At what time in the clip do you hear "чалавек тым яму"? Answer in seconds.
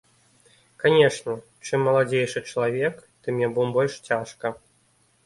2.53-3.67